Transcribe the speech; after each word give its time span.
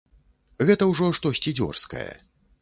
Гэта 0.69 0.87
ўжо 0.93 1.09
штосьці 1.19 1.55
дзёрзкае. 1.61 2.09